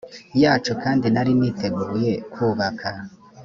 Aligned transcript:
yacu 0.43 0.71
kandi 0.83 1.05
nari 1.13 1.31
niteguye 1.39 2.13
kubaka 2.33 2.89